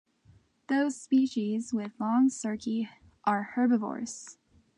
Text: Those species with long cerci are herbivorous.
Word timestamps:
Those 0.65 0.99
species 0.99 1.75
with 1.75 1.91
long 1.99 2.29
cerci 2.29 2.89
are 3.23 3.51
herbivorous. 3.53 4.39